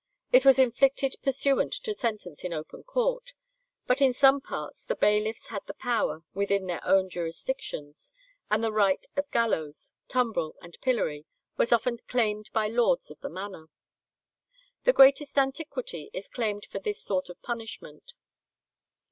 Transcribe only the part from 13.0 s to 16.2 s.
of the manor. The greatest antiquity